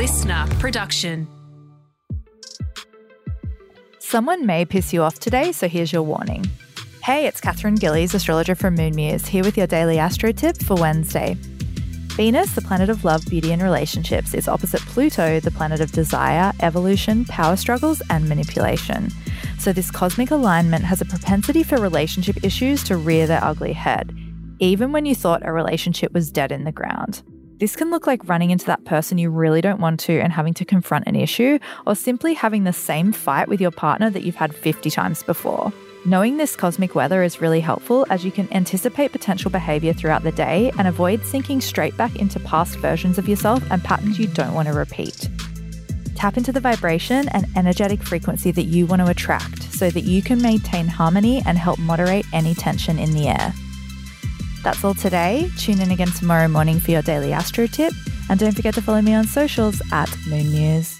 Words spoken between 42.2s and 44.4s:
past versions of yourself and patterns you